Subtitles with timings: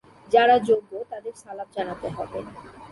[0.31, 2.39] যারা যোগ্য তাদের সালাম জানাতে হবে।